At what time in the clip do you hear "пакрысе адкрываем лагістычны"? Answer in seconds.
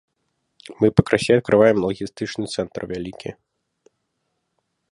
1.01-2.45